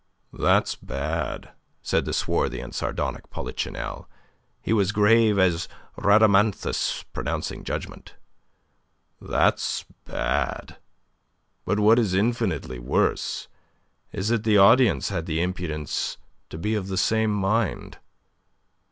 [0.33, 1.51] "That's bad,"
[1.83, 4.09] said the swarthy and sardonic Polichinelle.
[4.59, 8.15] He was grave as Rhadamanthus pronouncing judgment.
[9.21, 10.79] "That's bad.
[11.65, 13.47] But what is infinitely worse
[14.11, 16.17] is that the audience had the impudence
[16.49, 17.99] to be of the same mind."